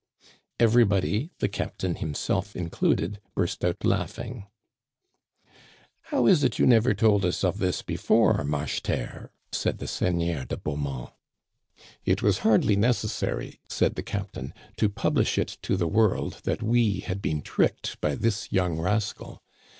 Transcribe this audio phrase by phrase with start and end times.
[0.59, 4.47] Everybody, the captain himself included, burst out laughing.
[6.05, 10.43] How is it you never told us of this before, Marche terre?" said the Seigneur
[10.45, 11.11] de Beaumont.
[12.03, 16.63] It was hardly necessary," said the captain, to pub lish it to the world that
[16.63, 19.43] we had been tricked by this young rascal.